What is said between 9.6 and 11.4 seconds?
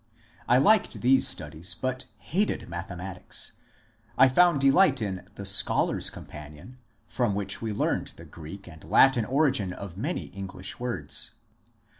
of many English words.